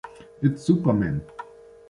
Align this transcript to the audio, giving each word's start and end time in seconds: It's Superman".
It's 0.41 0.63
Superman". 0.63 1.21